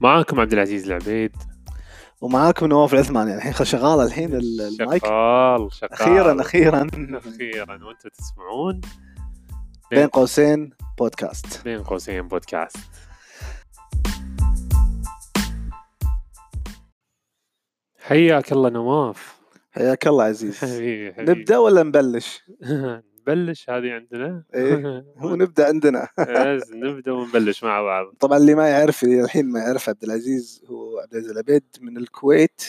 [0.00, 1.36] معاكم عبد العزيز العبيد.
[2.20, 5.92] ومعاكم نواف العثمان يعني الحين شغال الحين المايك شغال شغال.
[5.92, 6.86] أخيرا أخيرا.
[7.18, 8.80] أخيرا وأنتم تسمعون.
[9.90, 11.64] بين قوسين بودكاست.
[11.64, 12.76] بين قوسين بودكاست.
[18.02, 19.38] حياك الله نواف.
[19.70, 20.58] حياك الله عزيز.
[20.58, 21.32] حبيبي حبيبي.
[21.32, 22.42] نبدأ ولا نبلش؟
[23.28, 26.08] نبلش هذه عندنا؟ إيه، هو نبدأ عندنا.
[26.18, 28.14] بس نبدأ ونبلش مع بعض.
[28.20, 32.62] طبعا اللي ما يعرف الحين ما يعرف عبد العزيز هو عبد العزيز العبيد من الكويت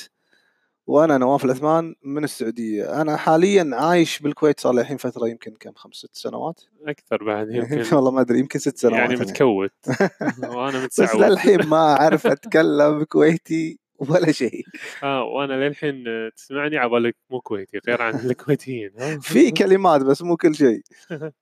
[0.88, 3.02] وأنا نواف العثمان من السعودية.
[3.02, 6.61] أنا حاليا عايش بالكويت صار لي الحين فترة يمكن كم خمس ست سنوات.
[6.88, 7.95] أكثر بعد يمكن.
[7.95, 9.71] والله ما أدري يمكن ست سنوات يعني متكوت.
[10.55, 13.78] وأنا بس متسعود للحين ما أعرف أتكلم كويتي.
[13.99, 14.66] ولا شيء.
[15.03, 16.03] آه وأنا للحين
[16.35, 18.91] تسمعني عبالك مو كويتي غير عن الكويتيين.
[18.99, 20.81] ها؟ في كلمات بس مو كل شيء.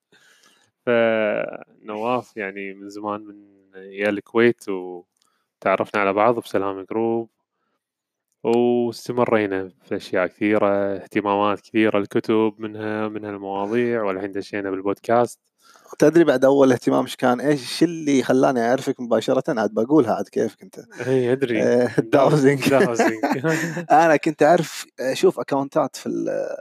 [0.86, 3.36] فنواف يعني من زمان من
[3.76, 7.30] يا الكويت وتعرفنا على بعض بسلام جروب
[8.44, 15.40] واستمرينا في أشياء كثيرة اهتمامات كثيرة الكتب منها من هالمواضيع والحين دشينا بالبودكاست.
[16.00, 20.64] تدري بعد أول اهتمام إيش كان؟ إيش اللي خلاني أعرفك مباشرة؟ عاد بقولها عاد كيفك
[20.64, 21.62] أنت؟ اي أدري.
[21.64, 23.14] آه، ال dowsing dowsing
[23.92, 26.10] أنا كنت أعرف أشوف account ات في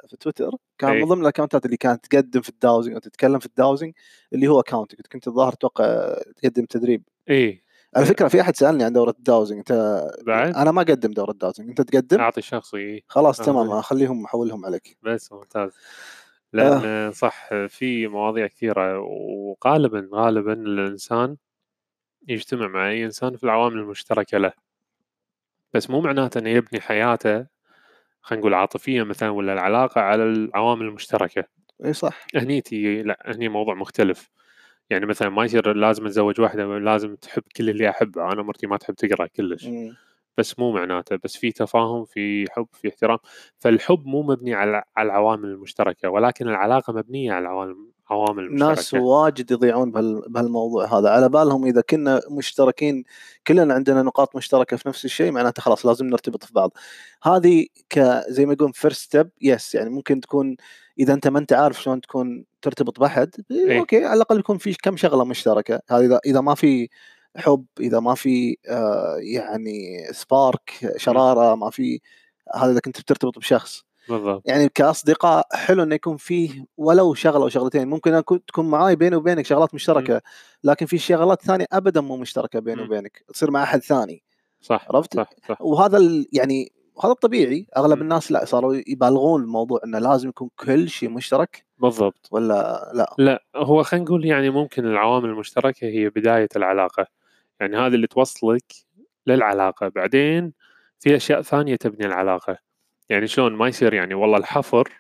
[0.08, 0.50] في تويتر.
[0.78, 1.02] كان إي.
[1.02, 3.52] من ضمن ال account ات اللي كانت تقدم في ال dowsing أو تتكلم في ال
[3.52, 3.92] dowsing
[4.32, 7.02] اللي هو account ك كنت الظاهر أتوقع تقدم تدريب.
[7.30, 7.62] اي
[7.96, 11.30] على فكرة في أحد سألني عن دورة ال dowsing أنت بعد؟ أنا ما أقدم دورة
[11.30, 13.04] ال dowsing أنت تقدم؟ أعطي شخصي إي.
[13.08, 13.44] خلاص آه.
[13.44, 13.70] تمام.
[13.70, 14.96] اخليهم أحولهم عليك.
[15.02, 15.70] بس ممتاز.
[16.52, 21.36] لأن صح في مواضيع كثيرة وغالبا غالبا الإنسان
[22.28, 24.53] يجتمع مع أي إنسان في العوامل المشتركة له.
[25.75, 27.47] بس مو معناته إنه يبني حياته
[28.22, 31.44] خلينا نقول عاطفيا مثلا ولا العلاقة على العوامل المشتركة.
[31.84, 32.27] إي صح.
[32.36, 34.31] هني تي لا هني موضوع مختلف.
[34.91, 38.33] يعني مثلا ما يصير لازم أتزوج واحدة لازم تحب كل اللي أحبه.
[38.33, 39.66] أنا مرتي ما تحب تقرأ كلش.
[39.66, 39.97] مم.
[40.38, 43.19] بس مو معناته بس في تفاهم في حب في احترام.
[43.58, 47.44] فالحب مو مبني على على العوامل المشتركة ولكن العلاقة مبنية على
[48.10, 51.10] العوامل ناس المشتركه واجد يضيعون بهال- بهالموضوع هذا.
[51.10, 53.04] على بالهم إذا كنا مشتركين
[53.46, 56.72] كلنا عندنا نقاط مشتركة في نفس الشيء معناته خلاص لازم نرتبط في بعض.
[57.22, 57.98] هذه ك
[58.28, 60.56] زي ما يقولون first step yes يعني ممكن تكون
[60.98, 63.78] إذا أنت ما أنت عارف شلون تكون ترتبط بأحد إيه.
[63.78, 65.80] okay على الأقل يكون في كم شغلة مشتركة.
[65.91, 66.88] هذا إذا ما في
[67.36, 72.00] حب إذا ما في آه يعني spark شرارة ما في
[72.54, 73.86] هذا إذا كنت بترتبط بشخص.
[74.08, 74.42] بالضبط.
[74.44, 79.16] يعني كأصدقاء حلو إنه يكون فيه ولو شغلة أو شغلتين ممكن أكون تكون معاي بيني
[79.16, 80.22] وبينك شغلات مشتركة
[80.64, 82.82] لكن في شغلات ثانية ابدا مو مشتركة بيني.
[82.82, 84.22] وبينك تصير مع أحد ثاني.
[84.60, 85.60] صح عرفت؟ صح صح.
[85.60, 86.72] وهذا يعني
[87.04, 88.02] هذا الطبيعي أغلب.
[88.02, 92.28] الناس لا صاروا يبالغون الموضوع إنه لازم يكون كل شيء مشترك بالضبط.
[92.30, 97.06] ولا لا؟ لا هو خلينا نقول يعني ممكن العوامل المشتركة هي بداية العلاقة.
[97.61, 98.72] يعني هذه اللي توصلك
[99.27, 99.89] للعلاقة.
[99.89, 100.53] بعدين
[101.00, 102.59] في أشياء ثانية تبني العلاقة.
[103.09, 104.93] يعني شلون؟ ما يصير يعني والله الحفر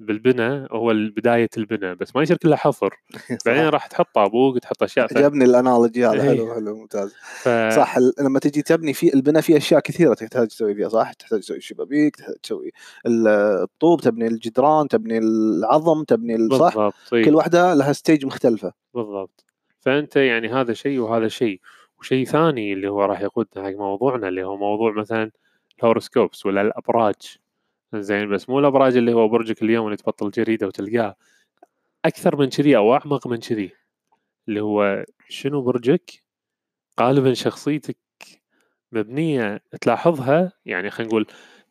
[0.00, 2.94] بالبناء هو بداية البناء بس ما يصير كله حفر.
[3.46, 3.68] بعدين.
[3.68, 5.24] راح تحط طابوق تحط أشياء ثانية.
[5.26, 6.22] عجبني ال analogy هذا.
[6.22, 6.28] إيه.
[6.28, 7.14] حلو حلو ممتاز.
[7.14, 7.48] ف...
[7.48, 11.60] صح لما تجي تبني في البناء في أشياء كثيرة تحتاج تسوي فيها صح؟ تحتاج تسوي
[11.60, 12.70] شبابيك تحتاج تسوي
[13.06, 13.28] ال-
[13.62, 17.24] الطوب تبني الجدران تبني العظم تبني صح؟ بالضبط إيه.
[17.24, 18.72] كل واحدة لها stage مختلفة.
[18.94, 19.44] بالضبط.
[19.80, 21.60] فأنت يعني هذا شيء وهذا شيء.
[21.98, 25.30] وشيء ثاني اللي هو راح يقودنا حق موضوعنا اللي هو موضوع مثلا
[25.78, 27.38] ال horoscopes ولا الأبراج.
[27.94, 31.16] زين بس مو الأبراج اللي هو برجك اليوم اللي تبطل جريدة وتلقاه.
[32.04, 33.72] أكثر من كذي أو أعمق من كذي.
[34.48, 36.22] اللي هو شنو برجك؟
[37.00, 37.96] غالبا شخصيتك
[38.92, 41.26] مبنية تلاحظها يعني خلينا نقول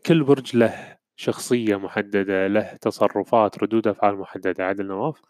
[0.06, 5.22] كل برج له شخصية محددة له تصرفات ردود أفعال محددة عادل نواف؟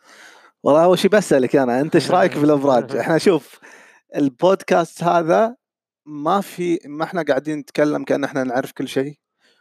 [0.63, 3.59] والله أول شيء بسألك أنا أنت إيش رأيك بالابراج؟ إحنا شوف
[4.15, 5.55] البودكاست هذا
[6.05, 9.13] ما في ما إحنا قاعدين نتكلم كأن إحنا نعرف كل شيء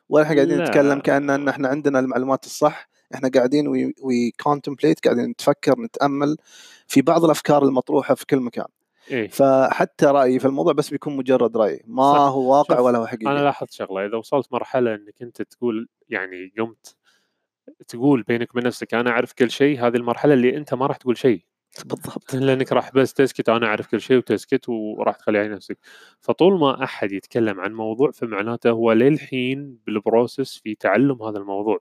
[0.08, 0.64] ولا إحنا قاعدين لا.
[0.64, 2.88] نتكلم كأن إن إحنا عندنا المعلومات الصح.
[3.14, 6.36] إحنا قاعدين we, we contemplate قاعدين نتفكر نتأمل
[6.86, 8.66] في بعض الأفكار المطروحة في كل مكان.
[9.10, 9.28] إيه.
[9.28, 12.18] فحتى رأيي في الموضوع بس بيكون مجرد رأي ما صح.
[12.18, 16.52] هو واقع ولا هو أنا حقيقي لاحظت شغلة إذا وصلت مرحلة إنك أنت تقول يعني
[16.58, 16.96] قمت
[17.88, 21.18] تقول بينك وبين نفسك أنا أعرف كل شيء هذه المرحلة اللي أنت ما راح تقول
[21.18, 21.44] شيء.
[21.84, 22.34] بالضبط.
[22.34, 25.78] لأنك راح بس تسكت أنا أعرف كل شيء وتسكت وراح تخلي على نفسك.
[26.20, 31.78] فطول ما أحد يتكلم عن موضوع فمعناته هو للحين بال process في تعلم هذا الموضوع.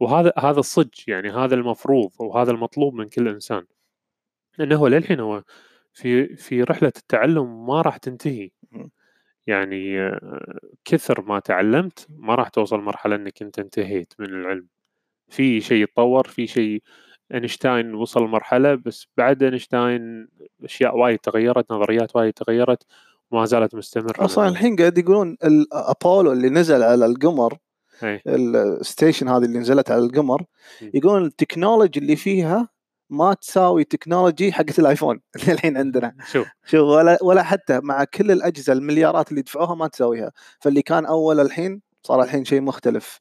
[0.00, 3.66] وهذا هذا الصج يعني هذا المفروض وهذا المطلوب من كل إنسان.
[4.58, 5.44] لأنه هو للحين هو
[5.94, 8.50] في في رحلة التعلم ما راح تنتهي.
[9.46, 10.10] يعني
[10.84, 14.68] كثر ما تعلمت ما راح توصل مرحلة إنك أنت انتهيت من العلم.
[15.28, 16.82] في شيء يتطور في شيء
[17.34, 20.28] أينشتاين وصل مرحلة بس بعد أينشتاين
[20.64, 22.82] أشياء وايد تغيرت نظريات وايد تغيرت
[23.32, 24.48] ما زالت مستمرة أصلا.
[24.48, 27.58] الحين قاعد يقولون الابولو اللي نزل على القمر
[28.26, 30.44] ال station هذه اللي نزلت على القمر.
[30.94, 32.68] يقولون ال technology اللي فيها
[33.10, 36.14] ما تساوي technology حقت الآيفون اللي الحين عندنا.
[36.32, 36.46] شوف.
[36.66, 40.32] شوف ولا ولا حتى مع كل الأجهزة المليارات اللي دفعوها ما تساويها.
[40.60, 43.18] فاللي كان أول الحين صار الحين شيء مختلف.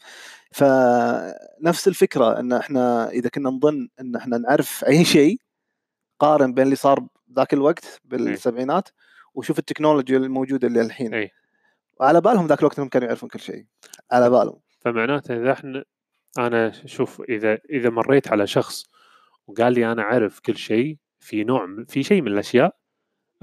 [0.52, 5.38] فنفس الفكرة إن إحنا إذا كنا نظن إن إحنا نعرف أي شيء
[6.20, 8.90] قارن بين اللي صار ذاك الوقت بالسبعينات
[9.34, 11.14] وشوف التكنولوجيا الموجودة اللي الحين.
[11.14, 11.32] اي
[12.02, 13.66] على بالهم ذاك الوقت إنهم كانوا يعرفون كل شيء.
[14.12, 14.60] على بالهم.
[14.80, 15.84] فمعناته إذا إحنا
[16.38, 18.86] أنا شوف إذا إذا مريت على شخص
[19.48, 22.76] وقال لي أنا أعرف كل شيء في نوع في شيء من الأشياء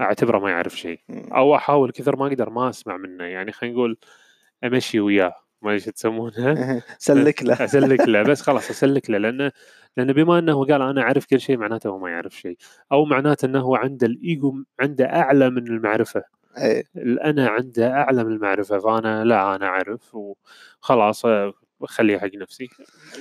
[0.01, 0.99] أعتبره ما يعرف شيء.
[1.09, 3.23] أو أحاول كثر ما أقدر ما أسمع منه.
[3.23, 3.97] يعني خلينا نقول
[4.63, 5.44] أمشي وياه.
[5.65, 7.53] ما ادري شو تسمونها سلك له.
[7.65, 8.23] اسلك له.
[8.23, 9.17] بس خلاص اسلك له.
[9.17, 9.51] لأنه
[9.97, 12.57] لأنه بما إنه قال أنا أعرف كل شيء معناته هو ما يعرف شيء.
[12.91, 16.23] أو معناته إنه هو عنده الإيجو عنده أعلى من المعرفة.
[16.57, 16.83] إيه.
[16.97, 20.15] الانا عنده أعلى من المعرفة فأنا لا أنا أعرف.
[20.15, 21.25] وخلاص
[21.83, 22.67] خليه حق نفسي.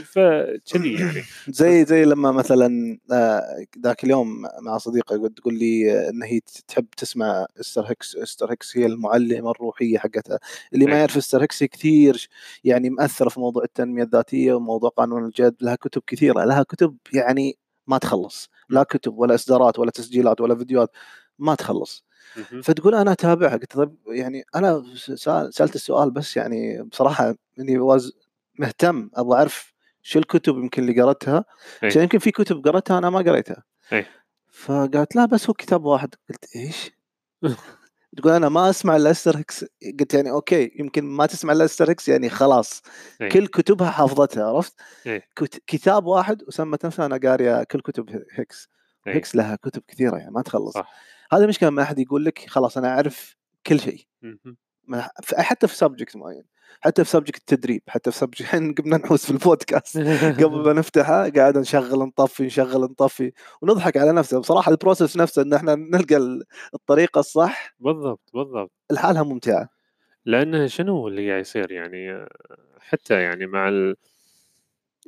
[0.04, 1.22] فكذي يعني.
[1.48, 7.46] زي زي لما مثلا آه، ذاك اليوم مع صديقه تقول لي إن هي تحب تسمع
[7.60, 10.38] استر هيكس استر هيكس هي المعلمة الروحية حقتها.
[10.74, 10.98] اللي ما إيه.
[10.98, 12.28] يعرف استر هيكس هي كثير
[12.64, 15.54] يعني مأثرة في موضوع التنمية الذاتية وموضوع قانون الجذب.
[15.60, 16.44] لها كتب كثيرة.
[16.44, 18.48] لها كتب يعني ما تخلص.
[18.68, 20.90] لا كتب ولا إصدارات ولا تسجيلات ولا فيديوهات.
[21.38, 22.04] ما تخلص.
[22.62, 23.56] فتقول أنا أتابعها.
[23.56, 24.84] قلت طيب يعني أنا
[25.50, 28.12] سألت السؤال بس يعني بصراحة إني was
[28.58, 31.44] مهتم أبغى أعرف شو الكتب يمكن اللي قرأتها
[31.82, 31.88] إيه.
[31.88, 33.62] عشان يمكن في كتب قرأتها أنا ما قريتها
[33.92, 34.06] إيه.
[34.52, 36.90] فقالت لا بس هو كتاب واحد قلت إيش؟
[38.16, 39.64] تقول أنا ما أسمع إلا استر هيكس
[40.00, 42.82] قلت يعني okay يمكن ما تسمع إلا استر هيكس يعني خلاص
[43.20, 43.28] إيه.
[43.28, 44.74] كل كتبها حافظتها عرفت؟
[45.36, 48.68] كت- كتاب واحد وسمت نفسها أنا قارية كل كتب هيكس
[49.06, 49.14] إيه.
[49.14, 50.92] هيكس لها كتب كثيرة يعني ما تخلص صح
[51.32, 53.36] هذا المشكلة لما أحد يقول لك خلاص أنا أعرف
[53.66, 54.06] كل شيء.
[54.84, 56.44] ما- حتى في subject معين
[56.80, 59.98] حتى في subject التدريب حتى في subject الحين قمنا نحوس في البودكاست
[60.44, 63.32] قبل ما نفتحه قاعد نشغل نطفي نشغل نطفي
[63.62, 64.40] ونضحك على نفسه.
[64.40, 66.44] بصراحة ال process نفسه إن إحنا نلقى ال-
[66.74, 68.70] الطريقة الصح بالضبط بالضبط.
[68.92, 69.68] لحالها ممتعة.
[70.24, 72.26] لأنه شنو اللي قاعد يصير يعني؟
[72.80, 73.96] حتى يعني مع ال...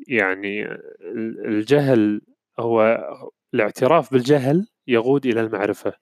[0.09, 0.65] يعني
[1.01, 2.21] ال- الجهل
[2.59, 2.99] هو
[3.55, 5.93] الاعتراف بالجهل يقود إلى المعرفة.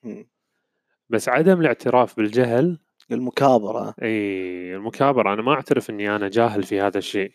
[1.10, 2.78] بس عدم الاعتراف بالجهل
[3.10, 3.94] المكابرة.
[4.02, 5.32] إي المكابرة.
[5.32, 7.32] أنا ما أعترف إني أنا جاهل في هذا الشيء.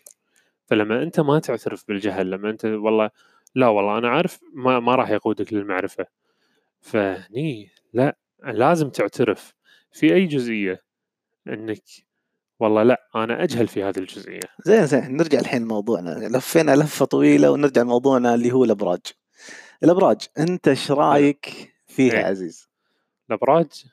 [0.66, 3.10] فلما أنت ما تعترف بالجهل لما أنت والله
[3.54, 6.06] لا والله أنا عارف ما ما راح يقودك للمعرفة.
[6.80, 9.54] فهني لا لازم تعترف.
[9.92, 10.82] في أي جزئية
[11.48, 11.82] إنك
[12.60, 15.16] والله لا أنا أجهل في هذه الجزئية؟ زين زين.
[15.16, 16.10] نرجع الحين لموضوعنا.
[16.10, 19.00] لفينا لفة طويلة ونرجع لموضوعنا اللي هو الأبراج.
[19.82, 22.24] الأبراج أنت إيش رأيك فيها إيه.
[22.24, 22.68] عزيز؟
[23.30, 23.84] الأبراج؟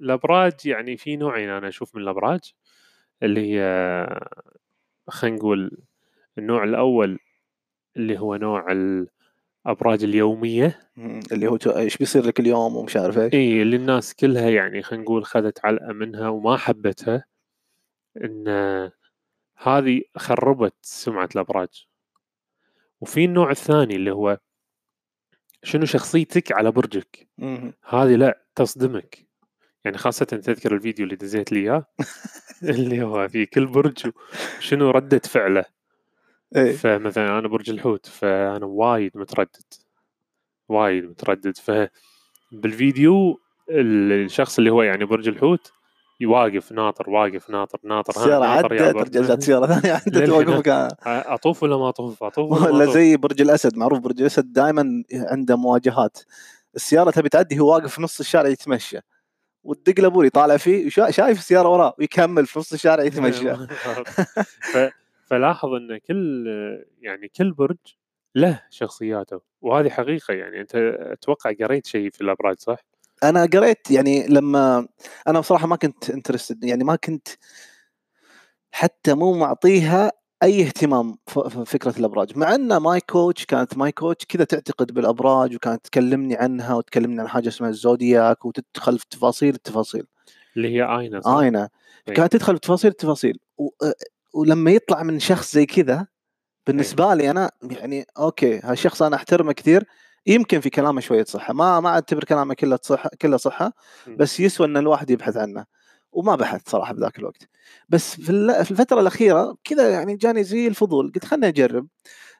[0.00, 2.40] الأبراج يعني في نوعين أنا أشوف من الأبراج
[3.22, 4.20] اللي هي
[5.08, 5.78] خلينا نقول
[6.38, 7.18] النوع الأول
[7.96, 10.80] اللي هو نوع الأبراج اليومية.
[11.32, 15.04] اللي هو إيش بيصير لك اليوم ومش عارف إيش إي اللي الناس كلها يعني خلينا
[15.04, 17.24] نقول خذت علقة منها وما حبتها
[18.24, 18.48] إن
[19.56, 21.86] هذه خربت سمعة الأبراج
[23.00, 24.38] وفي النوع الثاني اللي هو
[25.62, 27.28] شنو شخصيتك على برجك.
[27.84, 29.27] هذه لا تصدمك
[29.88, 31.86] يعني خاصة تذكر الفيديو اللي دزيت لي إياه
[32.62, 34.10] اللي هو في كل برج
[34.60, 35.64] شنو ردة فعله.
[36.56, 39.74] إيه فمثلا أنا برج الحوت فأنا وايد متردد
[40.68, 41.56] وايد متردد.
[41.56, 43.40] فبالفيديو
[43.70, 45.72] الشخص اللي هو يعني برج الحوت
[46.20, 51.76] يواقف ناطر واقف ناطر ناطر السيارة ناطر عدت جات سيارة ثانية عدت مكانها أطوف ولا
[51.76, 56.18] ما أطوف؟ أطوف ولا ولا؟ زي برج الأسد معروف برج الأسد دائما عنده مواجهات.
[56.76, 58.98] السيارة تبي تعدي هو واقف في نص الشارع يتمشى.
[59.64, 63.54] والدق لابوري طالع فيه شايف السيارة وراه ويكمل في نص الشارع يتمشى.
[65.26, 66.46] فلاحظ إن كل
[67.00, 67.76] يعني كل برج
[68.34, 72.78] له شخصياته وهذه حقيقة يعني أنت أتوقع قريت شيء في الأبراج صح؟
[73.24, 74.88] أنا قريت يعني لما
[75.28, 77.28] أنا بصراحة ما كنت interested يعني ما كنت
[78.72, 80.12] حتى مو معطيها
[80.42, 81.18] أي اهتمام
[81.66, 82.38] فكرة الأبراج.
[82.38, 87.28] مع إن my coach كانت my coach كذا تعتقد بالأبراج وكانت تكلمني عنها وتكلمني عن
[87.28, 90.06] حاجة اسمها ال zodiac وتدخل في تفاصيل التفاصيل.
[90.56, 91.68] اللي هي اينه صح؟ اينه
[92.08, 92.14] إيه.
[92.14, 93.38] كانت تدخل في تفاصيل التفاصيل.
[93.58, 93.68] و...
[94.34, 96.06] ولما يطلع من شخص زي كذا
[96.66, 99.84] بالنسبة لي أنا يعني okay هالشخص أنا أحترمه كثير
[100.26, 101.54] يمكن في كلامه شوية صحة.
[101.54, 103.72] ما ما أعتبر كلامه كله صحه كله صحة.
[104.06, 105.64] بس يسوى إن الواحد يبحث عنه.
[106.12, 107.48] وما بحثت صراحة بذاك الوقت.
[107.88, 111.88] بس في ال- في الفترة الأخيرة كذا يعني جاني زي الفضول قلت خلني أجرب.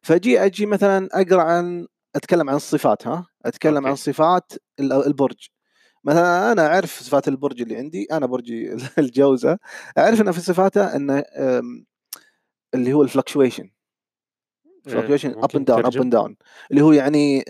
[0.02, 3.88] فأجي أجي مثلا أقرأ عن أتكلم عن الصفات ها؟ أتكلم okay.
[3.88, 5.48] عن صفات ال- البرج.
[6.04, 9.58] مثلا أنا أعرف صفات البرج اللي عندي أنا برجي الجوزا.
[9.98, 11.24] أعرف إنه في صفاته إنه
[12.74, 13.70] اللي هو ال fluctuation
[14.84, 16.36] fluctuation up and down up؟ and down
[16.70, 17.44] اللي هو يعني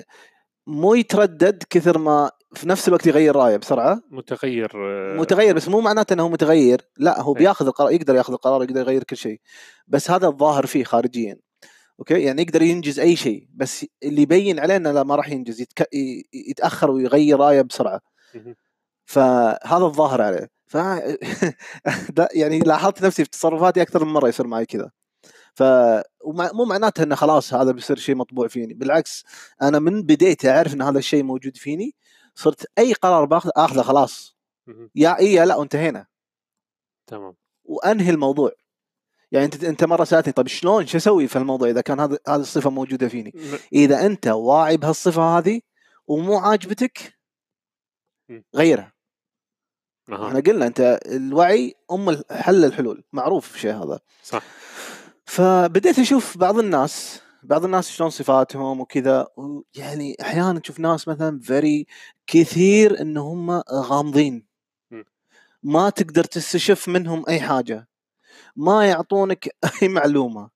[0.66, 4.02] مو يتردد كثر ما في نفس الوقت يغير رأيه بسرعة.
[4.10, 6.88] متغير آه، متغير بس مو معناته إنه هو متغير.
[6.98, 7.38] لا هو إيه.
[7.38, 9.40] بياخذ القرار يقدر ياخذ القرار يقدر يغير كل شيء.
[9.88, 11.36] بس هذا الظاهر فيه خارجيا.
[11.98, 13.48] أوكي؟ يعني يقدر ينجز أي شيء.
[13.54, 15.88] بس اللي يبين عليه إنه لا ما راح ينجز يتك...
[16.50, 18.00] يتأخر ويغير رأيه بسرعة.
[19.04, 20.48] فهذا الظاهر عليه.
[20.66, 20.76] ف
[22.40, 24.90] يعني لاحظت نفسي في تصرفاتي أكثر من مرة يصير معي كذا.
[25.54, 25.62] ف
[26.54, 28.74] مو معناته إنه خلاص هذا بيصير شيء مطبوع فيني.
[28.74, 29.24] بالعكس
[29.62, 31.94] أنا من بديت أعرف إن هذا الشيء موجود فيني.
[32.38, 34.36] صرت أي قرار باخذ آخذه خلاص.
[34.94, 36.06] يا اي يا لا وانتهينا.
[37.06, 37.36] تمام.
[37.64, 38.52] وأنهي الموضوع.
[39.32, 42.40] يعني أنت أنت مرة سألتني طيب شلون شو أسوي في الموضوع إذا كان هذا هذه
[42.40, 43.34] الصفة موجودة فيني؟
[43.72, 45.60] إذا أنت واعي بهالصفة هذه
[46.06, 47.18] ومو عاجبتك.
[48.56, 48.92] غيرها.
[50.12, 53.04] إحنا قلنا أنت الوعي أم حل الحلول.
[53.12, 54.00] معروف الشيء هذا.
[54.22, 54.42] صح.
[55.24, 59.26] فبديت أشوف بعض الناس بعض الناس شلون صفاتهم وكذا
[59.76, 61.86] يعني أحيانا تشوف ناس مثلا فيري
[62.26, 64.46] كثير إن هم غامضين.
[65.62, 67.88] ما تقدر تستشف منهم أي حاجة.
[68.56, 69.48] ما يعطونك
[69.82, 70.50] أي معلومة.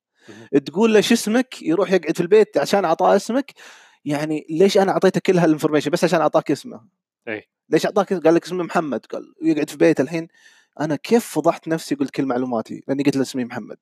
[0.66, 3.52] تقول له شو اسمك؟ يروح يقعد في البيت عشان أعطاه اسمك.
[4.04, 6.80] يعني ليش أنا أعطيته كل هال information بس عشان أعطاك اسمه.
[7.28, 7.48] إي.
[7.68, 9.06] ليش أعطاك قال لك اسمي محمد.
[9.06, 10.28] قال يقعد في بيته الحين.
[10.80, 13.76] أنا كيف فضحت نفسي قلت كل معلوماتي؟ لأني قلت له اسمي محمد.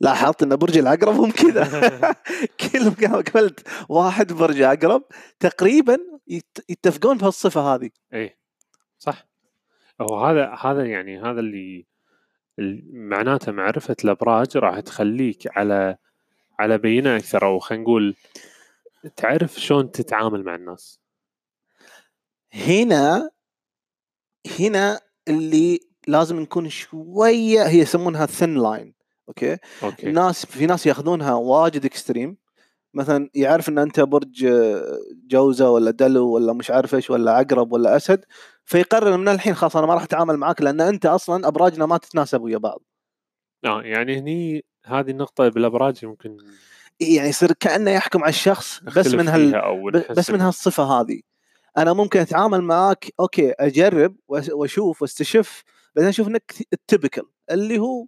[0.00, 1.64] لاحظت إن برج العقرب هم كذا.
[2.60, 5.02] كل قابلت واحد برج عقرب
[5.40, 7.90] تقريبا يت- يتفقون بهالصفة هذه.
[8.14, 8.38] اي
[8.98, 9.26] صح.
[10.00, 11.86] هو هذا هذا يعني هذا اللي
[12.58, 15.96] ال- معناته معرفة الأبراج راح تخليك على
[16.58, 18.16] على بينة أكثر أو خلينا نقول
[19.16, 21.00] تعرف شلون تتعامل مع الناس.
[22.52, 23.30] هنا
[24.60, 28.94] هنا اللي لازم نكون شوية هي يسمونها thin line
[29.30, 30.06] okay؟ okay.
[30.06, 32.36] الناس في ناس ياخذونها واجد extreme
[32.94, 37.72] مثلا يعرف إن أنت برج آه، جوزة ولا دلو ولا مش عارف إيش ولا عقرب
[37.72, 38.24] ولا أسد
[38.64, 42.42] فيقرر من الحين خلاص أنا ما راح أتعامل معك لأن أنت أصلا أبراجنا ما تتناسب
[42.42, 42.82] ويا بعض.
[43.64, 46.36] آه يعني هني هذه النقطة بالأبراج يمكن
[47.00, 51.20] يعني يصير كأنه يحكم على الشخص بس من هال بس من هالصفة هذه.
[51.78, 55.62] أنا ممكن أتعامل معاك أوكي أجرب وأشوف وأستشف
[55.96, 58.06] بعدين أشوف إنك التبكل اللي هو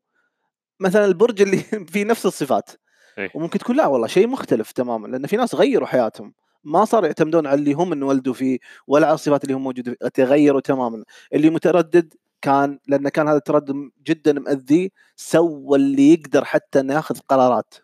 [0.83, 1.59] مثلا البرج اللي
[1.93, 2.71] فيه نفس الصفات
[3.19, 3.31] إيه.
[3.35, 6.35] وممكن تكون لا والله شيء مختلف تماما لأن في ناس غيروا حياتهم
[6.65, 10.09] ما صاروا يعتمدون على اللي هم انولدوا فيه ولا على الصفات اللي هم موجودة فيه
[10.09, 16.81] تغيروا تماما اللي متردد كان لأن كان هذا التردد جدا مأذيه سوى اللي يقدر حتى
[16.81, 17.75] إنه ياخذ قرارات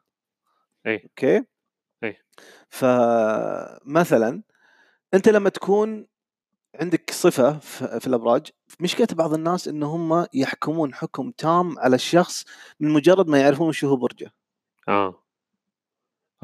[0.86, 1.02] إيه.
[1.04, 1.44] أوكي
[2.04, 2.18] إيه.
[2.68, 4.42] فمثلا
[5.14, 6.06] أنت لما تكون
[6.74, 7.58] عندك صفة
[7.98, 8.46] في الأبراج.
[8.80, 12.44] مشكلة بعض الناس إن هم يحكمون حكم تام على الشخص
[12.80, 14.32] من مجرد ما يعرفون شو هو برجه.
[14.88, 15.22] آه.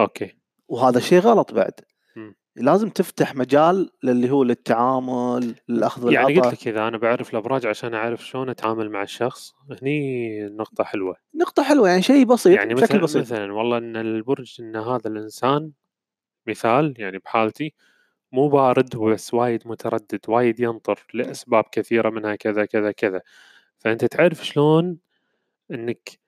[0.01, 0.37] okay.
[0.69, 1.73] وهذا شيء غلط بعد.
[2.17, 2.35] مم.
[2.57, 7.67] لازم تفتح مجال للي هو للتعامل للأخذ يعني والعطاء قلت لك إذا أنا بعرف الأبراج
[7.67, 11.17] عشان أعرف شلون أتعامل مع الشخص هني نقطة حلوة.
[11.35, 13.21] نقطة حلوة يعني شيء بسيط يعني بشكل مثلا بسيط.
[13.23, 15.73] مثلا والله إن البرج إن هذا الإنسان
[16.47, 17.75] مثال يعني بحالتي
[18.35, 23.21] مو بارد بس وايد متردد وايد ينطر لأسباب كثيرة منها كذا كذا كذا
[23.79, 24.99] فأنت تعرف شلون
[25.71, 26.19] إنك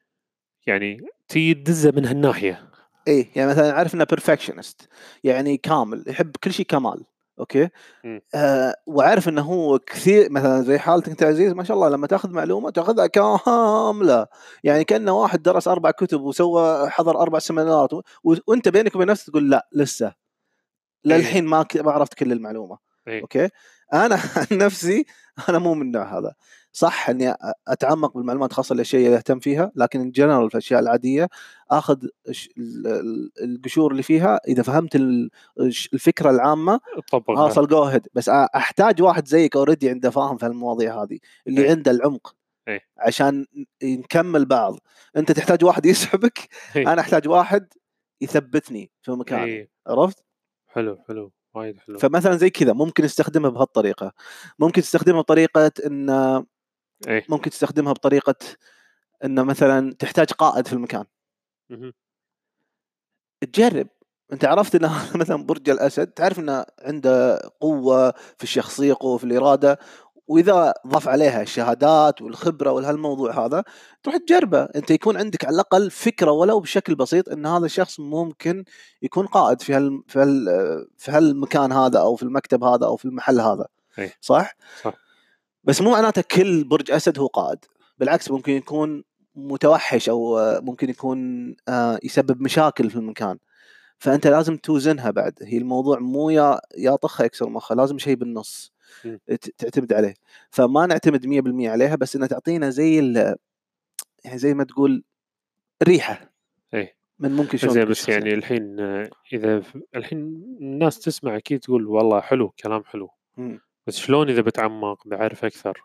[0.66, 2.70] يعني تي تدزه من هالناحية
[3.08, 4.88] إيه يعني مثلا عارف إنه perfectionist
[5.24, 7.04] يعني كامل يحب كل شيء كمال
[7.38, 7.68] okay
[8.04, 8.20] مم.
[8.34, 12.30] آه وعارف إنه هو كثير مثلا زي حالتك أنت عزيز ما شاء الله لما تأخذ
[12.30, 14.26] معلومة تأخذها كاملة
[14.64, 17.90] يعني كأنه واحد درس أربع كتب وسوى حضر أربع seminarات.
[18.24, 20.25] وأنت بينك وبين نفسك تقول لا لسه
[21.06, 21.76] للحين ما ك...
[21.76, 23.20] ما عرفت كل المعلومة إيه.
[23.20, 23.48] okay
[23.92, 25.06] أنا عن نفسي
[25.48, 26.34] أنا مو من النوع هذا
[26.72, 27.34] صح إني
[27.68, 31.28] أتعمق بالمعلومات خاصة الاشياء اللي اهتم فيها لكن in general في الأشياء العادية
[31.70, 31.98] آخذ
[33.42, 34.96] القشور اللي فيها إذا فهمت
[35.92, 36.80] الفكرة العامة
[37.26, 41.70] خلاص go ahead بس أحتاج واحد زيك already عنده فاهم في المواضيع هذه اللي إيه.
[41.70, 42.36] عنده العمق
[42.68, 42.80] إيه.
[42.98, 43.46] عشان
[43.82, 44.78] نكمل بعض
[45.16, 46.92] أنت تحتاج واحد يسحبك إيه.
[46.92, 47.66] أنا أحتاج واحد
[48.20, 49.70] يثبتني في مكاني إيه.
[49.86, 50.25] عرفت
[50.76, 51.98] حلو حلو وايد حلو.
[51.98, 54.12] فمثلا زي كذا ممكن استخدمها بهالطريقة.
[54.58, 56.10] ممكن تستخدمها بطريقة إن
[57.08, 57.24] إيه.
[57.28, 58.34] ممكن تستخدمها بطريقة
[59.24, 61.04] إن مثلا تحتاج قائد في المكان.
[61.70, 61.92] مهم.
[63.40, 63.88] تجرب.
[64.32, 64.90] أنت عرفت ان
[65.22, 69.78] مثلا برج الأسد تعرف إنه عنده قوة في الشخصية قوة في الإرادة
[70.28, 73.64] وإذا ضاف عليها الشهادات والخبرة وهالموضوع هذا
[74.02, 78.64] تروح تجربه أنت يكون عندك على الأقل فكرة ولو بشكل بسيط إن هذا الشخص ممكن
[79.02, 80.46] يكون قائد في هال في هال
[80.98, 83.66] في هالمكان هذا أو في المكتب هذا أو في المحل هذا
[83.98, 84.12] أي.
[84.20, 84.94] صح؟ صح.
[85.64, 87.58] بس مو معناته كل برج أسد هو قائد
[87.98, 89.04] بالعكس ممكن يكون
[89.34, 93.38] متوحش أو ممكن يكون آه، يسبب مشاكل في المكان
[93.98, 98.72] فأنت لازم توزنها بعد هي الموضوع مو يا يا طخه يكسر مخه لازم شيء بالنص
[99.58, 100.14] تعتمد عليه
[100.50, 103.36] فما نعتمد 100% عليها بس إنها تعطينا زي ال-
[104.24, 105.04] يعني زي ما تقول
[105.82, 106.32] ريحة
[106.74, 106.96] إيه.
[107.18, 108.08] من ممكن شلون زين بس.
[108.08, 108.80] يعني الحين
[109.32, 109.62] إذا
[109.96, 110.18] الحين
[110.60, 113.60] الناس تسمع أكيد تقول والله حلو كلام حلو مم.
[113.86, 115.84] بس شلون إذا بتعمق بعرف أكثر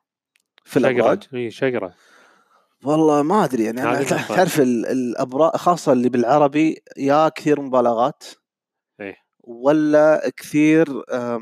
[0.64, 1.94] في الأبراج اي شقره
[2.84, 4.04] والله ما أدري يعني أنا.
[4.04, 8.41] تعرف ال- الأبراج خاصة اللي بالعربي يا كثير مبالغات إيه.
[9.52, 10.88] ولا كثير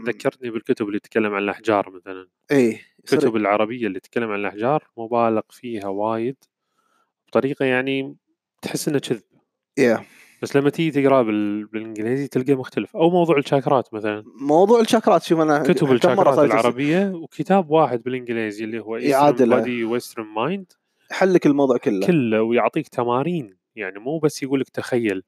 [0.08, 2.28] ذكرتني بالكتب اللي تتكلم عن الأحجار مثلا.
[2.52, 6.36] إيه يصير- الكتب العربية اللي تتكلم عن الأحجار مبالغ فيها وايد
[7.28, 8.16] بطريقة يعني
[8.62, 9.22] تحس انه كذب.
[9.80, 10.00] yeah.
[10.42, 11.66] بس لما تيجي تقرأ بال...
[11.66, 12.96] بالإنجليزي تلقى مختلف.
[12.96, 14.24] أو موضوع الشاكرات مثلا.
[14.42, 19.56] موضوع الشاكرات شوف أنا كتب الشاكرات العربية وكتاب واحد بالإنجليزي اللي هو يعادله.
[19.56, 20.74] body western mind
[21.12, 22.08] حلك الموضوع كله.
[22.08, 23.58] كله ويعطيك تمارين.
[23.76, 25.24] يعني مو بس يقول لك تخيل.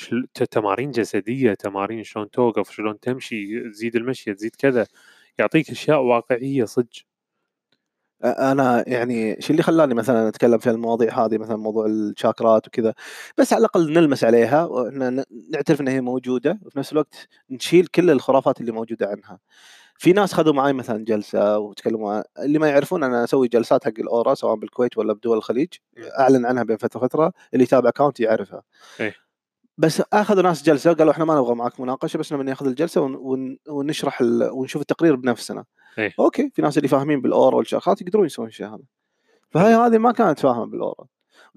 [0.00, 4.86] شل- تمارين جسدية تمارين شلون توقف شلون تمشي تزيد المشي تزيد كذا
[5.38, 6.88] يعطيك أشياء واقعية صدق
[8.24, 12.94] أنا يعني شو اللي خلاني مثلا أتكلم في المواضيع هذه مثلا موضوع الشاكرات وكذا
[13.38, 14.68] بس على الأقل نلمس عليها
[15.50, 19.38] نعترف إنها هي موجودة وفي نفس الوقت نشيل كل الخرافات اللي موجودة عنها.
[19.98, 24.34] في ناس خذوا معي مثلا جلسة وتكلموا اللي ما يعرفون أنا أسوي جلسات حق الأورا
[24.34, 25.68] سواء بالكويت ولا بدول الخليج
[26.18, 28.62] أعلن عنها بين فترة وفترة اللي يتابع account ي يعرفها.
[29.00, 29.29] إيه.
[29.80, 33.14] بس اخذوا ناس جلسة قالوا إحنا ما نبغى معك مناقشة بس نبي ناخذ الجلسة one
[33.14, 35.64] one ونشرح ال- ونشوف التقرير بنفسنا.
[35.98, 36.14] إيه.
[36.18, 38.82] okay في ناس اللي فاهمين بال aura والشاكرات يقدرون يسوون الشيء هذا.
[39.50, 41.06] فهي هذه ما كانت فاهمة بال aura.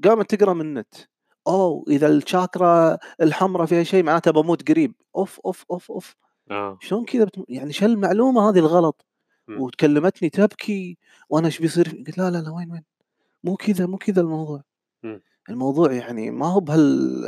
[0.03, 0.96] قامت تقرأ من النت.
[1.48, 6.15] أوه إذا الشاكرا الحمراء فيها شيء معناته بموت قريب أوف أوف أوف أوف
[6.51, 7.44] آه شلون كذا بتم...
[7.50, 9.06] يعني شو المعلومه هذه الغلط
[9.47, 9.62] مم.
[9.62, 10.97] وكلمتني تبكي
[11.30, 12.84] وأنا إيش بيصير قلت لا لا لا وين وين
[13.43, 14.63] مو كذا مو كذا الموضوع
[15.04, 15.21] مم.
[15.50, 17.24] الموضوع يعني ما هو بهال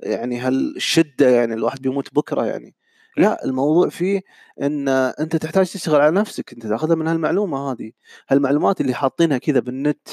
[0.00, 2.74] يعني هالشده يعني الواحد بيموت بكرة يعني؟
[3.16, 4.22] لا الموضوع فيه
[4.62, 7.92] إن أنت تحتاج تشتغل على نفسك أنت تاخذها من هالمعلومة هذه.
[8.28, 10.08] هالمعلومات اللي حاطينها كذا بالنت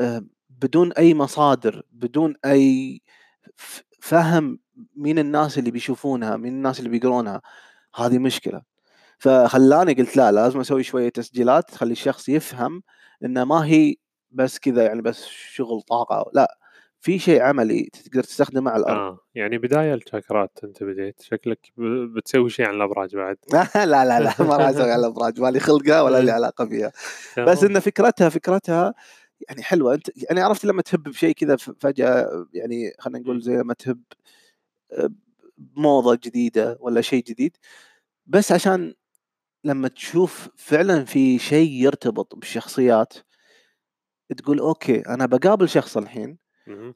[0.00, 3.00] آه، بدون أي مصادر بدون أي
[4.00, 4.58] فهم
[4.96, 7.42] مين الناس اللي بيشوفونها مين الناس اللي بيقرونها
[7.96, 8.62] هذه مشكلة.
[9.18, 12.82] فخلاني قلت لا لازم أسوي شوية تسجيلات تخلي الشخص يفهم
[13.24, 13.94] إنه ما هي
[14.30, 16.58] بس كذا يعني بس شغل طاقة لا.
[17.00, 18.98] في شيء عملي تقدر تستخدمه على الأرض.
[18.98, 21.72] آه يعني بداية الشاكرات أنت بديت شكلك
[22.16, 23.36] بتسوي شيء عن الأبراج بعد.
[23.74, 26.92] لا لا لا ما راح أسوي على الأبراج مالي خلقة ولا لي علاقة فيها.
[27.38, 27.64] بس.
[27.64, 28.94] إن فكرتها فكرتها
[29.48, 29.94] يعني حلوة.
[29.94, 34.02] أنت يعني عرفت لما تهب بشيء كذا فجأة يعني خلينا نقول زي لما تهب
[34.92, 35.10] آه،
[35.58, 37.56] بموضة جديدة ولا شيء جديد.
[38.26, 38.94] بس عشان
[39.64, 43.14] لما تشوف فعلا في شيء يرتبط بالشخصيات
[44.36, 46.47] تقول okay أنا بقابل شخص الحين.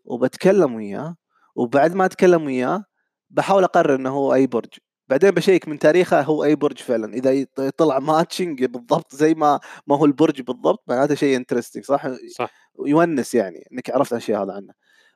[0.05, 1.17] وبتكلم وياه
[1.55, 2.85] وبعد ما أتكلم وياه
[3.31, 7.15] بحاول أقرر إنه هو اي برج بعدين بشيك من تاريخه هو اي برج فعلا.
[7.15, 12.51] إذا طلع matching بالضبط زي ما ما هو البرج بالضبط معناته شيء interesting صح؟ صح.
[12.87, 14.73] يونس يعني إنك عرفت الاشياء هذا عنه.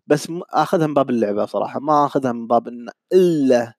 [0.06, 3.74] بس آخذها من باب اللعبة صراحة ما آخذها من باب إن إلا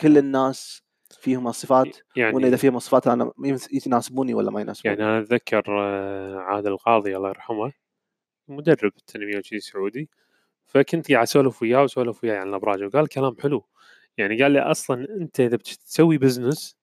[0.00, 0.82] كل الناس
[1.20, 3.32] فيهم الصفات وإن إذا يعني فيهم الصفات أنا
[3.72, 4.96] يتناسبوني ولا ما يناسبوني.
[4.96, 7.72] يعني أنا أتذكر آه، عادل القاضي الله يرحمه
[8.50, 10.08] مدرب تنميه وشي سعودي
[10.66, 13.64] فكنت قاعد أسولف وياه وسولف وياه عن الأبراج وقال كلام حلو.
[14.18, 16.76] يعني قال لي أصلا أنت إذا بتسوي بزنس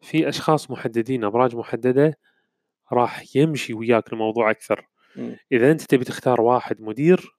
[0.00, 2.18] في أشخاص محددين أبراج محددة
[2.92, 4.88] راح يمشي وياك الموضوع أكثر.
[5.52, 7.36] إذا أنت تبي تختار واحد مدير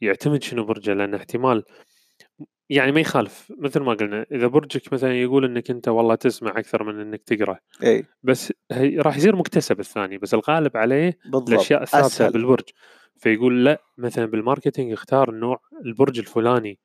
[0.00, 1.64] يعتمد شنو برجه؟ لأن احتمال
[2.70, 6.84] يعني ما يخالف مثل ما قلنا إذا برجك مثلا يقول إنك أنت والله تسمع أكثر
[6.84, 8.04] من إنك تقرأ إي.
[8.22, 12.32] بس هي راح يصير مكتسب الثاني بس الغالب عليه بالضبط الأشياء الثابته أسهل.
[12.32, 12.64] بالبرج.
[13.16, 16.78] فيقول لا مثلا بال marketing اختار النوع البرج الفلاني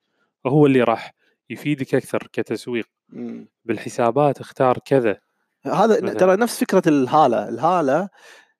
[0.46, 1.14] هو اللي راح
[1.50, 2.86] يفيدك أكثر كتسويق.
[3.08, 3.48] مم.
[3.64, 5.18] بالحسابات اختار كذا.
[5.64, 6.14] هذا.
[6.14, 7.48] ترى نفس فكرة الهالة.
[7.48, 8.08] الهالة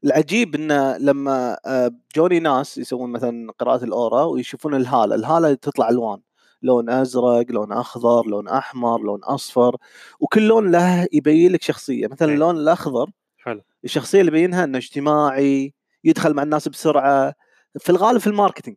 [0.05, 6.21] العجيب انه لما آه، جوني ناس يسوون مثلا قراءة الأورا ويشوفون الهالة الهالة تطلع ألوان.
[6.64, 9.77] لون أزرق لون أخضر لون أحمر لون أصفر
[10.20, 12.07] وكل لون له يبين لك شخصية.
[12.07, 12.35] مثلا إيه.
[12.35, 13.62] اللون الأخضر حلو.
[13.85, 15.74] الشخصية اللي يبينها إنه اجتماعي
[16.05, 17.35] يدخل مع الناس بسرعة.
[17.79, 18.77] في الغالب في الماركتينج.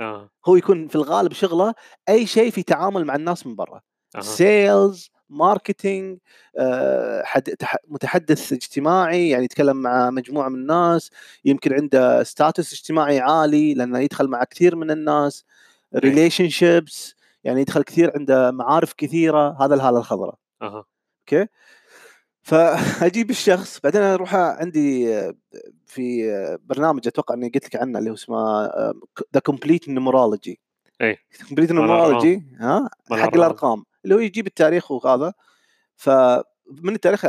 [0.00, 0.30] آه.
[0.46, 1.74] هو يكون في الغالب شغلة
[2.08, 3.80] أي شيء في تعامل مع الناس من برا.
[4.20, 6.18] sales marketing
[6.58, 11.10] آه، حد- تح- متحدث اجتماعي يعني يتكلم مع مجموعة من الناس
[11.44, 15.44] يمكن عنده status اجتماعي عالي لأنه يدخل مع كثير من الناس.
[15.96, 20.84] relationships يعني يدخل كثير عنده معارف كثيرة هذا الهاله الخضراء أها.
[21.20, 21.46] okay؟
[22.42, 25.22] فاجيب الشخص بعدين أروح عندي
[25.86, 26.28] في
[26.64, 28.66] برنامج أتوقع إني قلت لك عنه اللي هو اسمه
[29.34, 30.60] ذا كومبليت نيمورولوجي
[31.02, 31.18] إي.
[31.48, 31.72] كومبليت.
[31.72, 33.34] نيمورولوجي ها؟ حق.
[33.34, 33.84] الأرقام.
[34.04, 35.34] اللي هو يجيب التاريخ وهذا.
[35.96, 37.26] فمن التاريخ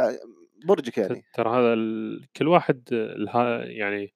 [0.65, 1.25] برجك يعني.
[1.33, 2.25] ترى هذا ال...
[2.37, 3.63] كل واحد الها...
[3.65, 4.13] يعني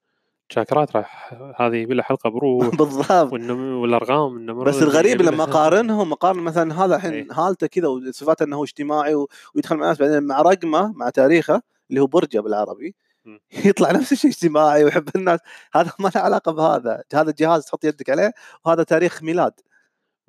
[0.50, 3.34] شاكرات راح هذه له حلقة بروح بالضبط.
[3.34, 3.78] والنم...
[3.82, 7.32] والأرقام النمرود بس الغريب لما اقارنهم اقارن مثلا هذا الحين إيه.
[7.34, 12.02] حالته كذا وصفاته إنه اجتماعي و- ويدخل مع الناس بعدين مع رقمه مع تاريخه اللي
[12.02, 12.96] هو برجة بالعربي.
[13.66, 15.40] يطلع نفس الشيء اجتماعي ويحب الناس.
[15.74, 17.04] هذا ما له علاقة بهذا.
[17.14, 18.32] هذا الجهاز تحط يدك عليه
[18.66, 19.54] وهذا تاريخ ميلاد.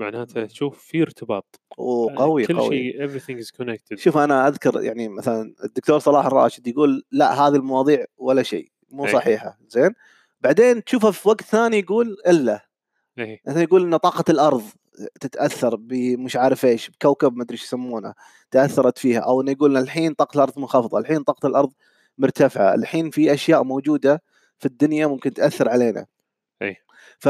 [0.00, 1.60] معناته تشوف في ارتباط.
[1.78, 2.68] وقوي كل قوي.
[2.68, 3.96] شيء everything is connected.
[3.98, 8.68] شوف أنا أذكر يعني مثلا الدكتور صلاح الراشد يقول لا هذه المواضيع ولا شيء.
[8.90, 9.12] مو أي.
[9.12, 9.90] صحيحة زين
[10.40, 12.68] بعدين تشوفه في وقت ثاني يقول إلا
[13.18, 13.40] إيه.
[13.46, 14.62] مثلا يقول إن طاقة الأرض
[15.20, 18.14] تتأثر بمش عارف إيش بكوكب ما أدري إيش يسمونه
[18.50, 21.72] تأثرت فيها أو إنه يقول إن الحين طاقة الأرض منخفضة الحين طاقة الأرض
[22.18, 24.22] مرتفعة الحين في أشياء موجودة
[24.58, 26.06] في الدنيا ممكن تأثر علينا
[26.62, 26.76] أي.
[27.18, 27.28] ف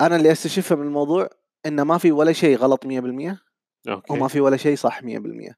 [0.00, 1.28] أنا اللي أستشفه من الموضوع
[1.66, 5.54] إنه ما في ولا شيء غلط 100% أوكي وما في ولا شيء صح 100% مهم.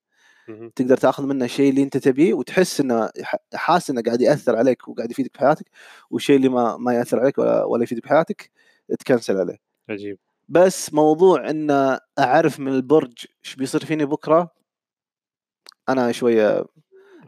[0.77, 3.11] تقدر تاخذ منه الشيء اللي انت تبيه وتحس إنه
[3.55, 5.67] حاسس إنه قاعد يأثر عليك وقاعد يفيدك في حياتك
[6.11, 8.51] والشيء اللي ما ما يأثر عليك ولا, ولا يفيدك في حياتك
[8.99, 9.59] تكنسل عليه.
[9.89, 10.19] عجيب.
[10.49, 14.51] بس موضوع إن أعرف من البرج إيش بيصير فيني بكرة
[15.89, 16.65] أنا شوية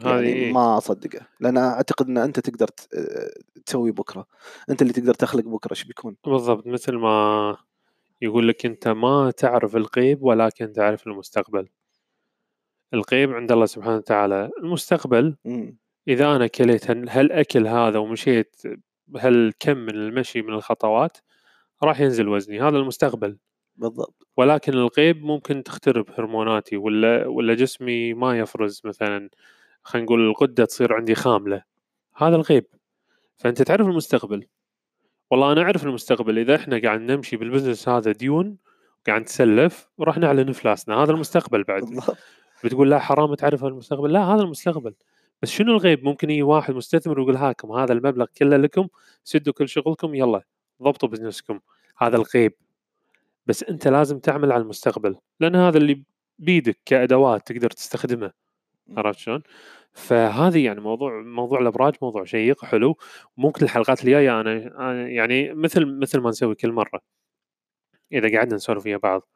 [0.00, 0.52] يعني إيه.
[0.52, 2.68] ما أصدقه لأن أعتقد إن أنت تقدر
[3.66, 4.26] تسوي بكرة.
[4.70, 7.56] أنت اللي تقدر تخلق بكرة إيش بيكون؟ بالضبط مثل ما
[8.22, 11.68] يقول لك أنت ما تعرف الغيب ولكن تعرف المستقبل.
[12.94, 14.50] الغيب عند الله سبحانه وتعالى.
[14.58, 15.76] المستقبل مم.
[16.08, 18.56] إذا أنا كليت هال- هالاكل هذا ومشيت
[19.06, 21.18] بهالكم من المشي من الخطوات؟
[21.82, 22.60] راح ينزل وزني.
[22.60, 23.38] هذا المستقبل.
[23.76, 24.26] بالضبط.
[24.36, 29.30] ولكن الغيب ممكن تخترب هرموناتي ولا ولا جسمي ما يفرز مثلا.
[29.82, 31.62] خلينا نقول الغده تصير عندي خاملة.
[32.16, 32.66] هذا الغيب.
[33.36, 34.46] فأنت تعرف المستقبل.
[35.30, 36.38] والله أنا أعرف المستقبل.
[36.38, 38.56] إذا إحنا قاعد نمشي بالبزنس هذا ديون
[39.06, 40.94] قاعد نتسلف وراح نعلن أفلاسنا.
[40.96, 41.82] هذا المستقبل بعد.
[41.82, 42.16] بالضبط.
[42.64, 44.94] بتقول لا حرام تعرف المستقبل؟ لا هذا المستقبل.
[45.42, 48.88] بس شنو الغيب؟ ممكن يجي واحد مستثمر ويقول هاكم هذا المبلغ كله لكم
[49.24, 50.42] سدوا كل شغلكم يلا
[50.82, 51.60] ضبطوا بزنسكم.
[51.98, 52.54] هذا الغيب.
[53.46, 56.04] بس أنت لازم تعمل على المستقبل لأن هذا اللي
[56.38, 58.32] بيدك كأدوات تقدر تستخدمه.
[58.96, 59.42] عرفت شلون؟
[59.92, 62.96] فهذه يعني موضوع موضوع الأبراج موضوع شيق حلو.
[63.36, 67.00] ممكن الحلقات الجاية أنا يعني مثل مثل ما نسوي كل مرة
[68.12, 69.28] إذا قعدنا نسولف ويا بعض.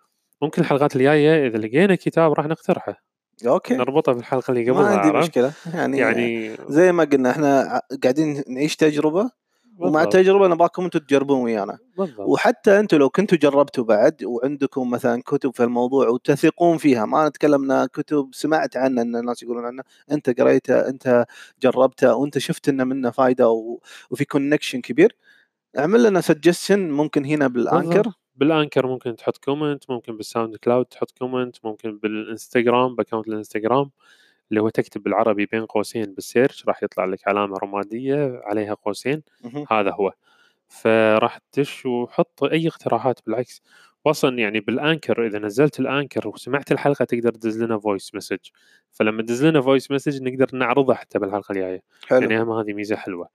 [0.42, 3.02] ممكن الحلقات الجاية إذا لقينا كتاب راح نقترحه.
[3.46, 3.74] okay.
[3.74, 5.52] نربطه في الحلقة اللي ما قبلها عندي عرفت؟ مشكلة.
[5.74, 9.30] يعني, يعني زي ما قلنا إحنا قاعدين نعيش تجربة
[9.78, 10.14] ومع بالضبط.
[10.14, 11.78] التجربة نباكم أنتم تجربون ويانا.
[11.98, 12.28] بالضبط.
[12.28, 17.86] وحتى أنتم لو كنتوا جربتوا بعد وعندكم مثلا كتب في الموضوع وتثقون فيها ما نتكلمنا
[17.86, 21.26] كتب سمعت عنها إن الناس يقولون عنها أنت قريتها أنت
[21.62, 23.78] جربتها وأنت شفت إنه منه فائده و...
[24.10, 25.16] وفي connection كبير.
[25.78, 28.02] اعمل لنا suggestion ممكن هنا بال Anchor.
[28.02, 28.18] بالضبط.
[28.36, 33.90] بال Anchor ممكن تحط comment ممكن بال SoundCloud تحط comment ممكن بالانستغرام ب account الانستغرام
[34.50, 39.22] اللي هو تكتب بالعربي بين قوسين بال search راح يطلع لك علامة رمادية عليها قوسين.
[39.70, 40.12] هذا هو.
[40.68, 43.62] فراح تدش وحط أي اقتراحات بالعكس.
[44.04, 48.38] واصلا يعني بال Anchor إذا نزلت ال Anchor وسمعت الحلقة تقدر تدز لنا voice message
[48.92, 51.82] فلما تدز لنا فويس مسج نقدر نعرضها حتى بالحلقة الجاية.
[52.10, 53.28] يعني هم هذه ميزة حلوة.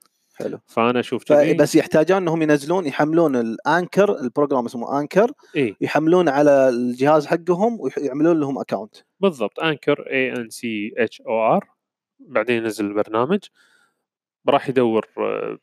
[0.43, 0.59] حلو.
[0.67, 1.53] فأنا أشوف كذي.
[1.53, 5.75] بس يحتاجون إنهم ينزلون يحملون ال Anchor ال program اسمه Anchor إي.
[5.81, 11.69] يحملون على الجهاز حقهم ويعملون لهم account بالضبط Anchor A N C H O R
[12.19, 13.39] بعدين ينزل البرنامج.
[14.49, 15.57] راح يدور آه،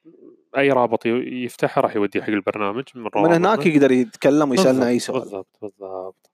[0.59, 3.33] أي رابط يفتحه راح يوديه حق البرنامج من من.
[3.33, 5.21] هناك يقدر يتكلم ويسألنا أي سؤال.
[5.21, 6.31] بالضبط بالضبط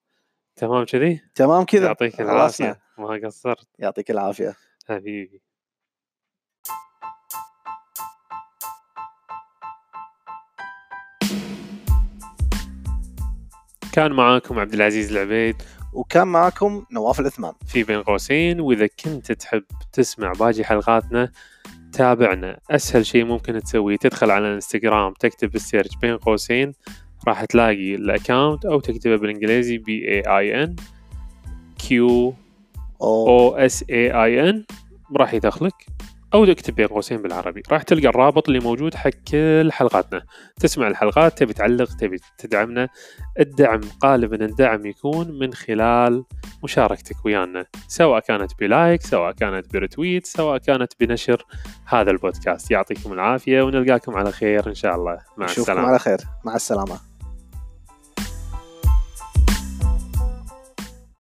[0.57, 1.87] تمام كذي؟ تمام كذا.
[1.87, 2.21] يعطيك.
[2.21, 2.81] العافية.
[2.99, 3.67] ما قصرت.
[3.79, 4.55] يعطيك العافية.
[4.89, 5.43] حبيبي.
[13.95, 15.57] كان معاكم عبد العزيز العبيد.
[15.93, 21.33] وكان معكم نواف العثمان في بين قوسين وإذا كنت تحب تسمع باقي حلقاتنا
[21.93, 22.61] تابعنا.
[22.71, 26.73] أسهل شيء ممكن تسويه تدخل على الانستغرام تكتب بال search بين قوسين
[27.29, 30.77] راح تلاقي ال account أو تكتبه بالإنجليزي B A I N
[31.79, 32.35] Q
[33.03, 34.65] O S A I N
[35.17, 35.87] راح يدخلك.
[36.35, 37.63] أو تكتب بين قوسين بالعربي.
[37.73, 40.23] راح تلقى الرابط اللي موجود حق كل حلقاتنا.
[40.61, 42.89] تسمع الحلقات تبي تعلق تبي تدعمنا.
[43.41, 46.25] الدعم غالبا الدعم يكون من خلال
[46.65, 47.67] مشاركتك ويانا.
[47.89, 51.45] سواء كانت بلايك سواء كانت برتويت سواء كانت بنشر
[51.87, 52.71] هذا البودكاست.
[52.71, 55.19] يعطيكم العافية ونلقاكم على خير إن شاء الله.
[55.37, 55.89] مع السلامة.
[55.89, 56.19] على خير.
[56.45, 57.14] مع السلامة.